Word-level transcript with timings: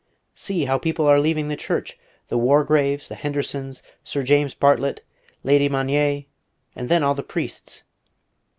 "See 0.33 0.65
how 0.65 0.79
people 0.79 1.05
are 1.05 1.19
leaving 1.19 1.47
the 1.47 1.55
Church! 1.55 1.95
The 2.29 2.37
Wargraves, 2.39 3.07
the 3.07 3.13
Hendersons, 3.13 3.83
Sir 4.03 4.23
James 4.23 4.55
Bartlet, 4.55 5.01
Lady 5.43 5.69
Magnier, 5.69 6.23
and 6.75 6.89
then 6.89 7.03
all 7.03 7.13
the 7.13 7.21
priests. 7.21 7.83